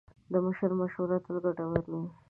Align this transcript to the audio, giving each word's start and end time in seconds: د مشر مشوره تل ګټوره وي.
د 0.31 0.33
مشر 0.45 0.71
مشوره 0.79 1.17
تل 1.25 1.35
ګټوره 1.45 1.83
وي. 1.91 2.03